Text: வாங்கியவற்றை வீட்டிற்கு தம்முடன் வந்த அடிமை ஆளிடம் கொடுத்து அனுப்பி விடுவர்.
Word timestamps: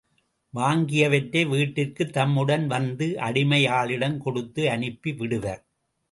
வாங்கியவற்றை 0.53 1.41
வீட்டிற்கு 1.47 2.03
தம்முடன் 2.09 2.65
வந்த 2.67 3.09
அடிமை 3.19 3.67
ஆளிடம் 3.71 4.17
கொடுத்து 4.17 4.63
அனுப்பி 4.69 5.11
விடுவர். 5.11 5.61